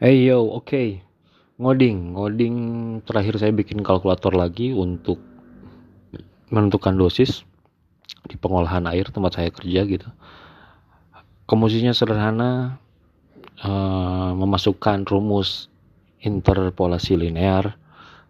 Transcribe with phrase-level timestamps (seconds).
[0.00, 1.04] Hey yo, oke.
[1.60, 2.56] Ngoding, ngoding
[3.04, 5.20] terakhir saya bikin kalkulator lagi untuk
[6.48, 7.44] menentukan dosis
[8.24, 10.08] di pengolahan air tempat saya kerja gitu.
[11.44, 12.80] Komposisinya sederhana,
[13.60, 15.68] uh, memasukkan rumus
[16.24, 17.76] interpolasi linear,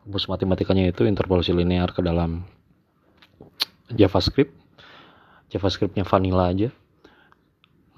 [0.03, 2.51] rumus matematikanya itu interpolasi linear ke dalam
[3.95, 4.59] JavaScript.
[5.55, 6.75] JavaScriptnya vanilla aja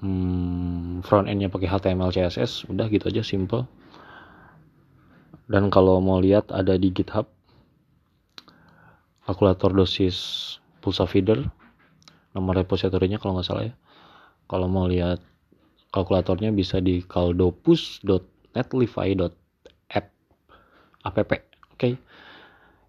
[0.03, 3.63] hmm, front endnya pakai HTML CSS udah gitu aja simple.
[5.47, 7.31] Dan kalau mau lihat ada di GitHub.
[9.23, 10.19] Kalkulator dosis
[10.83, 11.47] pulsa feeder
[12.35, 13.73] nomor repositorinya kalau nggak salah ya.
[14.51, 15.23] Kalau mau lihat
[15.95, 20.05] kalkulatornya bisa di kaldopus.netlify.app
[21.03, 21.23] app.
[21.23, 21.39] Oke?
[21.77, 21.93] Okay.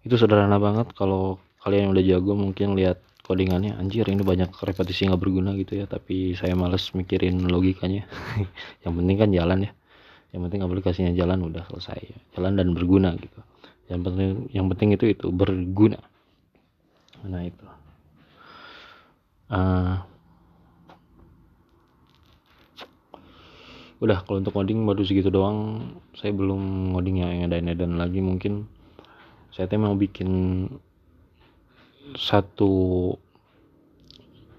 [0.03, 0.91] itu sederhana banget.
[0.97, 3.73] Kalau kalian yang udah jago mungkin lihat codingannya.
[3.81, 8.05] Anjir ini banyak repetisi nggak berguna gitu ya tapi saya males mikirin logikanya.
[8.85, 9.71] Yang penting kan jalan ya.
[10.29, 11.99] Yang penting aplikasinya jalan udah selesai
[12.37, 13.39] jalan dan berguna gitu.
[13.89, 15.99] Yang penting yang penting itu itu berguna.
[17.25, 17.65] Nah itu.
[19.45, 20.01] Uh,
[24.01, 25.87] udah kalau untuk coding baru segitu doang.
[26.19, 28.67] Saya belum ngoding yang ada dan lagi mungkin.
[29.55, 30.67] Saya tuh mau bikin
[32.13, 33.09] satu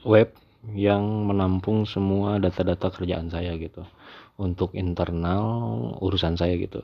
[0.03, 0.35] web
[0.75, 3.87] yang menampung semua data-data kerjaan saya gitu.
[4.37, 6.83] Untuk internal urusan saya gitu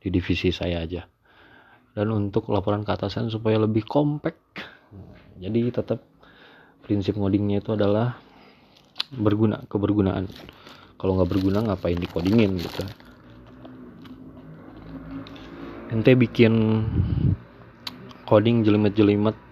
[0.00, 1.04] di divisi saya aja.
[1.92, 4.38] Dan untuk laporan ke atasan supaya lebih kompak
[5.38, 6.02] jadi tetap
[6.82, 8.18] prinsip ngodingnya itu adalah
[9.14, 10.26] berguna kebergunaan.
[10.98, 12.82] Kalau nggak berguna ngapain dikodingin gitu?
[15.94, 16.84] Ente bikin
[18.26, 19.47] coding jelimet-jelimet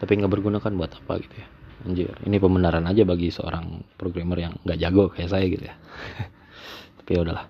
[0.00, 1.46] tapi nggak berguna kan buat apa gitu ya?
[1.84, 5.76] Anjir ini pembenaran aja bagi seorang programmer yang nggak jago kayak saya gitu ya.
[7.00, 7.46] Tapi ya udahlah.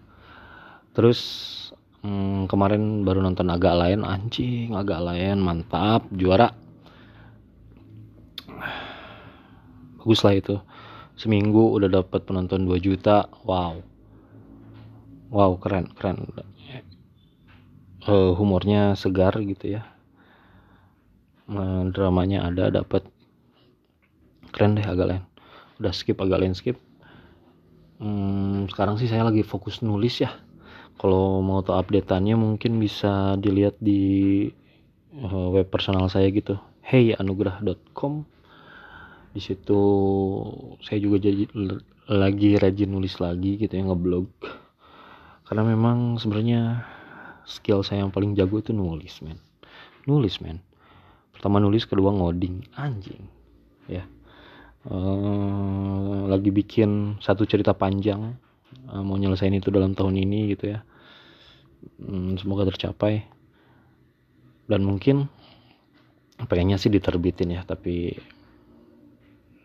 [0.91, 1.21] Terus
[2.03, 6.51] hmm, kemarin baru nonton agak lain anjing agak lain mantap juara.
[10.03, 10.59] Bagus lah itu.
[11.15, 13.79] Seminggu udah dapat penonton 2 juta wow.
[15.31, 16.27] Wow keren keren.
[18.01, 19.85] Uh, humornya segar gitu ya
[21.91, 23.03] dramanya ada dapat
[24.55, 25.25] keren deh agak lain.
[25.83, 26.79] Udah skip agak lain skip.
[28.01, 30.31] Hmm, sekarang sih saya lagi fokus nulis ya.
[31.01, 34.45] Kalau mau tahu updateannya mungkin bisa dilihat di
[35.17, 36.61] uh, web personal saya gitu.
[36.85, 38.27] Heyanugrah.com
[39.31, 39.83] di situ
[40.83, 41.47] saya juga jadi
[42.11, 44.29] lagi rajin nulis lagi gitu ya ngeblog.
[45.47, 46.85] Karena memang sebenarnya
[47.49, 49.39] skill saya yang paling jago itu nulis men.
[50.07, 50.70] Nulis men
[51.41, 52.69] pertama nulis kedua ngoding.
[52.77, 53.25] Anjing.
[53.89, 54.05] Ya.
[54.85, 58.37] Uh, lagi bikin satu cerita panjang
[58.93, 60.85] uh, mau nyelesain itu dalam tahun ini gitu ya.
[61.97, 63.25] Um, semoga tercapai.
[64.69, 65.33] Dan mungkin
[66.45, 68.21] pengennya sih diterbitin ya tapi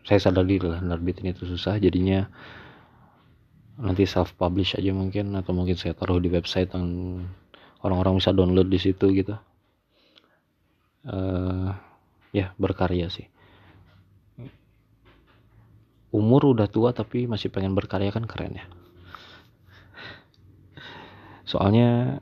[0.00, 1.76] saya sadar diri lah nerbitin itu susah.
[1.76, 2.24] Jadinya
[3.76, 7.20] nanti self publish aja mungkin atau mungkin saya taruh di website yang
[7.84, 9.36] orang-orang bisa download di situ gitu
[11.06, 11.70] uh,
[12.34, 13.26] ya berkarya sih.
[16.14, 18.66] Umur udah tua tapi masih pengen berkarya kan keren ya.
[21.46, 22.18] Soalnya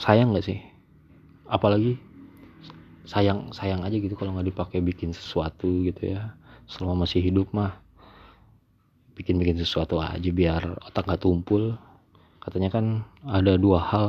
[0.00, 0.58] sayang gak sih?
[1.44, 2.00] Apalagi
[3.04, 6.32] sayang sayang aja gitu kalau nggak dipakai bikin sesuatu gitu ya.
[6.64, 7.76] Selama masih hidup mah
[9.14, 11.76] bikin bikin sesuatu aja biar otak nggak tumpul.
[12.40, 14.06] Katanya kan ada dua hal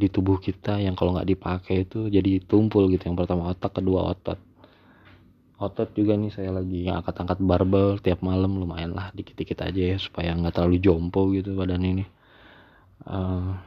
[0.00, 4.16] di tubuh kita yang kalau nggak dipakai itu jadi tumpul gitu yang pertama otak kedua
[4.16, 4.40] otot.
[5.60, 10.32] Otot juga nih saya lagi angkat-angkat barbel tiap malam lumayan lah dikit-dikit aja ya supaya
[10.32, 12.04] nggak terlalu jompo gitu badan ini.
[13.04, 13.60] Uh,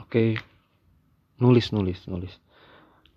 [0.00, 0.08] oke.
[0.08, 0.28] Okay.
[1.44, 2.32] nulis nulis nulis.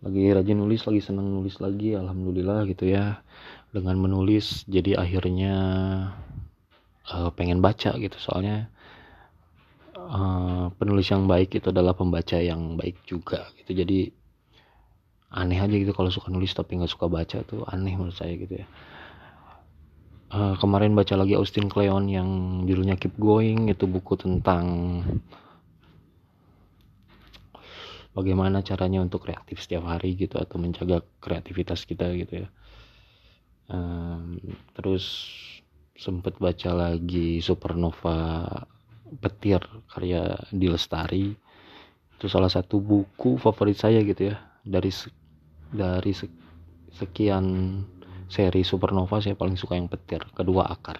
[0.03, 3.23] Lagi rajin nulis lagi seneng nulis lagi alhamdulillah gitu ya.
[3.71, 5.55] Dengan menulis jadi akhirnya
[7.07, 8.67] uh, pengen baca gitu soalnya
[10.07, 13.75] uh, penulis yang baik itu adalah pembaca yang baik juga gitu.
[13.75, 14.09] Jadi
[15.27, 18.63] aneh aja gitu kalau suka nulis tapi nggak suka baca tuh aneh menurut saya gitu
[18.63, 18.67] ya.
[20.27, 22.27] Uh, kemarin baca lagi Austin Kleon yang
[22.67, 24.65] judulnya Keep Going itu buku tentang
[28.11, 32.47] bagaimana caranya untuk reaktif setiap hari gitu atau menjaga kreativitas kita gitu ya.
[33.67, 34.39] Um,
[34.75, 35.31] terus
[35.95, 38.63] sempet baca lagi Supernova
[39.21, 41.33] petir karya Dilestari
[42.17, 44.35] itu salah satu buku favorit saya gitu ya.
[44.65, 44.89] Dari
[45.71, 46.11] dari
[46.91, 47.45] sekian
[48.27, 50.99] seri Supernova saya paling suka yang petir kedua akar.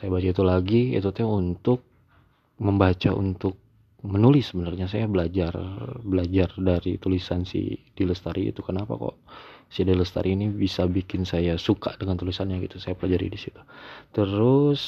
[0.00, 1.86] Saya baca itu lagi itu teh untuk
[2.58, 3.54] membaca untuk
[4.02, 4.90] menulis sebenarnya.
[4.90, 5.54] Saya belajar
[6.02, 8.66] belajar dari tulisan si Dilestari itu.
[8.66, 9.22] Kenapa kok
[9.70, 12.82] si Dilestari ini bisa bikin saya suka dengan tulisannya gitu?
[12.82, 13.62] Saya pelajari di situ.
[14.10, 14.82] Terus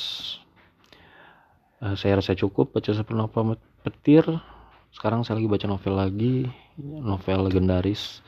[1.82, 4.22] uh, saya rasa cukup baca Supernova Petir.
[4.94, 6.34] Sekarang saya lagi baca novel lagi
[6.78, 8.22] novel legendaris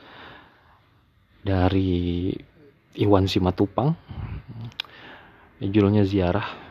[1.45, 2.33] dari
[2.99, 3.95] Iwan Simatupang.
[5.63, 6.67] Judulnya Ziarah.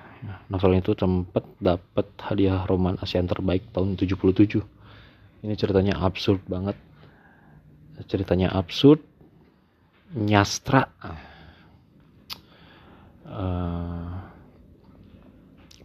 [0.50, 4.76] Novel itu tempat dapat hadiah roman ASEAN terbaik tahun 77
[5.46, 6.74] ini ceritanya absurd banget.
[8.10, 8.98] Ceritanya absurd
[10.10, 10.90] nyastra.
[13.22, 13.95] Uh,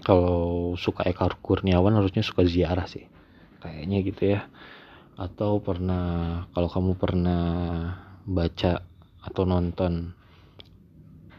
[0.01, 3.05] kalau suka Eka Kurniawan harusnya suka ziarah sih.
[3.61, 4.41] Kayaknya gitu ya.
[5.17, 7.43] Atau pernah kalau kamu pernah
[8.25, 8.81] baca
[9.21, 10.17] atau nonton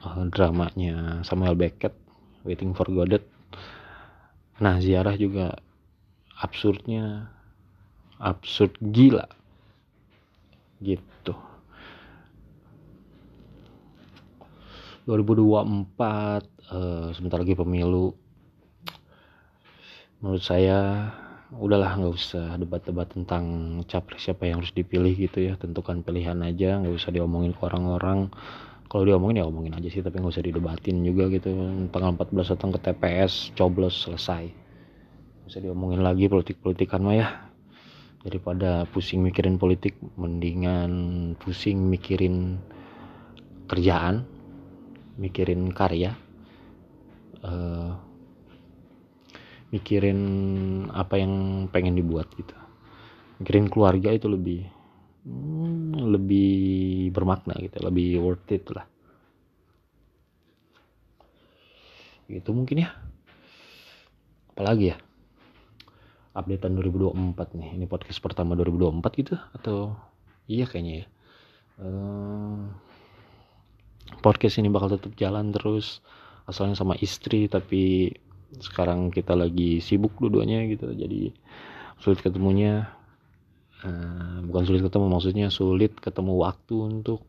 [0.06, 1.94] uh, dramanya Samuel Beckett
[2.46, 3.22] Waiting for Godot.
[4.62, 5.58] Nah ziarah juga
[6.38, 7.30] absurdnya
[8.22, 9.26] absurd gila.
[10.78, 11.34] Gitu.
[15.02, 15.98] 2024
[16.70, 18.21] uh, sebentar lagi pemilu
[20.22, 21.10] menurut saya
[21.52, 23.44] udahlah nggak usah debat-debat tentang
[23.84, 25.58] capres siapa yang harus dipilih gitu ya.
[25.58, 28.30] Tentukan pilihan aja nggak usah diomongin ke orang-orang.
[28.86, 31.50] Kalau diomongin ya omongin aja sih tapi nggak usah didebatin juga gitu.
[31.90, 34.48] Tanggal 14 datang ke TPS coblos selesai.
[35.42, 37.28] Nggak usah diomongin lagi politik-politikan mah ya.
[38.22, 42.62] Daripada pusing mikirin politik mendingan pusing mikirin
[43.66, 44.22] kerjaan
[45.18, 46.14] mikirin karya.
[47.42, 48.11] Uh,
[49.72, 50.20] mikirin
[50.92, 52.52] apa yang pengen dibuat gitu.
[53.40, 54.68] Mikirin keluarga itu lebih
[55.24, 58.84] hmm, lebih bermakna gitu lebih worth it lah.
[62.28, 62.90] Gitu mungkin ya.
[64.52, 64.96] Apalagi ya?
[66.36, 67.70] Updatean 2024 nih.
[67.76, 69.96] Ini podcast pertama 2024 gitu atau?
[70.48, 71.06] Iya kayaknya ya.
[71.80, 72.68] Uh,
[74.20, 76.04] podcast ini bakal tetap jalan terus
[76.44, 78.12] asalnya sama istri tapi
[78.60, 81.32] sekarang kita lagi sibuk dua-duanya gitu jadi
[82.02, 82.90] sulit ketemunya.
[83.82, 87.26] Uh, bukan sulit ketemu maksudnya sulit ketemu waktu untuk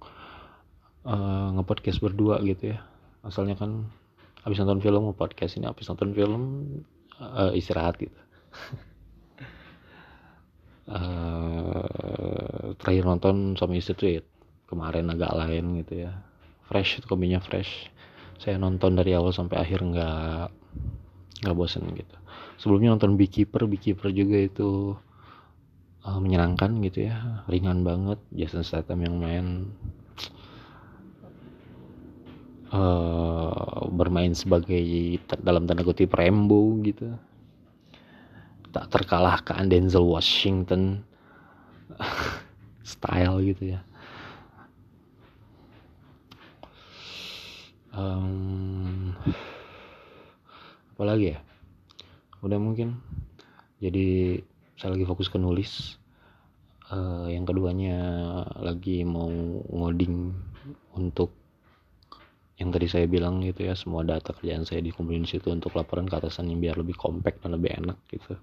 [1.08, 2.86] uh, ngepodcast berdua gitu ya.
[3.26, 3.90] Asalnya kan
[4.44, 6.42] habis nonton film podcast ini habis nonton film
[7.18, 8.20] uh, istirahat gitu.
[10.86, 14.22] Uh, terakhir nonton sama istri tuh ya,
[14.70, 16.12] kemarin agak lain gitu ya.
[16.70, 17.90] Fresh itu kopinya fresh.
[18.38, 20.52] Saya nonton dari awal sampai akhir nggak
[21.44, 22.16] nggak bosan gitu.
[22.58, 24.96] Sebelumnya nonton Beekeeper Beekeeper juga itu
[26.08, 27.44] uh, menyenangkan gitu ya.
[27.52, 29.46] Ringan banget Jason Statham yang main.
[32.74, 34.82] Uh, bermain sebagai
[35.46, 37.14] dalam tanda kutip Rambo gitu.
[38.74, 41.06] Tak terkalahkan Denzel Washington.
[42.84, 43.82] Style gitu ya.
[47.94, 48.93] Um,
[50.94, 51.40] apalagi ya?
[52.46, 53.02] Udah mungkin.
[53.82, 54.40] Jadi
[54.78, 55.98] saya lagi fokus ke nulis.
[56.94, 57.98] Uh, yang keduanya
[58.60, 59.32] lagi mau
[59.72, 60.36] ngoding
[60.94, 61.34] untuk
[62.62, 66.14] yang tadi saya bilang gitu ya semua data kerjaan saya dikumpulin situ untuk laporan ke
[66.14, 68.38] atasan yang biar lebih compact dan lebih enak gitu.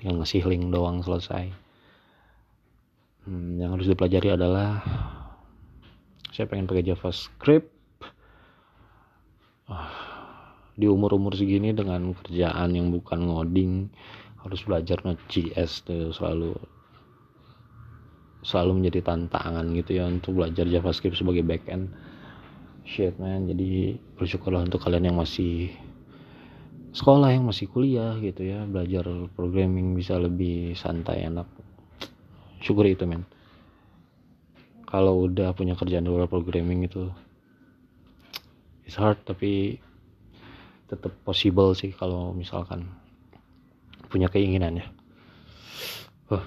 [0.00, 1.52] Tinggal ngasih link doang selesai.
[3.28, 4.80] Hmm, yang harus dipelajari adalah
[6.32, 7.68] saya pengen pakai JavaScript.
[9.68, 9.99] Ah,
[10.80, 13.92] di umur-umur segini dengan kerjaan yang bukan ngoding
[14.40, 16.56] harus belajar Node.js tuh selalu
[18.40, 21.92] selalu menjadi tantangan gitu ya untuk belajar JavaScript sebagai backend.
[22.88, 23.44] Shit man.
[23.44, 25.68] Jadi bersyukurlah untuk kalian yang masih
[26.96, 28.64] sekolah yang masih kuliah gitu ya.
[28.64, 29.04] Belajar
[29.36, 31.44] programming bisa lebih santai enak.
[32.64, 33.28] Syukur itu men.
[34.88, 37.12] Kalau udah punya kerjaan di luar programming itu
[38.88, 39.78] it's hard tapi
[40.90, 42.90] tetap possible sih kalau misalkan
[44.10, 44.86] punya keinginan ya.
[46.30, 46.46] Huh.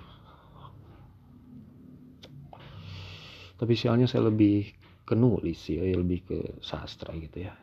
[3.63, 4.75] tapi sialnya saya lebih
[5.07, 7.55] ke nulis ya lebih ke sastra gitu ya.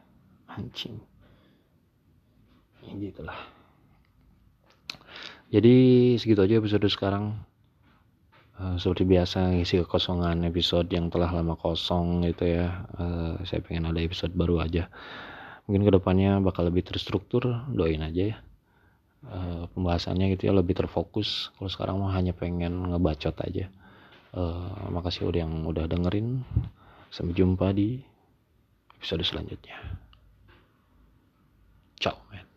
[0.49, 0.97] Anjing.
[2.81, 3.37] Ya gitulah.
[5.53, 5.77] Jadi
[6.17, 7.37] segitu aja episode sekarang.
[8.61, 12.89] Uh, seperti biasa ngisi kekosongan episode yang telah lama kosong gitu ya.
[12.97, 14.89] Uh, saya pengen ada episode baru aja
[15.71, 18.37] mungkin ke depannya bakal lebih terstruktur doain aja ya.
[19.23, 21.55] Uh, pembahasannya gitu ya lebih terfokus.
[21.55, 23.71] Kalau sekarang mah hanya pengen ngebacot aja.
[24.35, 26.43] Uh, makasih udah yang udah dengerin.
[27.15, 28.03] Sampai jumpa di
[28.99, 29.79] episode selanjutnya.
[32.03, 32.50] Ciao men